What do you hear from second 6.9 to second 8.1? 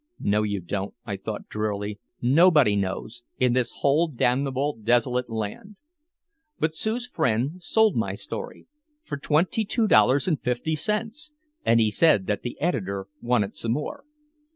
friend sold